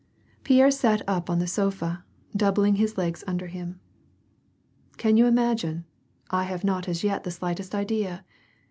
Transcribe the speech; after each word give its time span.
Pierre 0.43 0.71
sat 0.71 1.03
up 1.07 1.29
on 1.29 1.37
the 1.37 1.45
sofa, 1.45 2.03
doubling 2.35 2.77
his 2.77 2.97
legs 2.97 3.23
under 3.27 3.45
him. 3.45 3.79
''Can 4.97 5.15
you 5.15 5.27
imagine, 5.27 5.85
I 6.31 6.45
have 6.45 6.63
not 6.63 6.89
as 6.89 7.03
yet 7.03 7.23
the 7.23 7.29
slightest 7.29 7.75
idea. 7.75 8.25